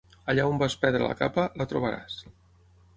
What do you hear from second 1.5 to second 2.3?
la trobaràs.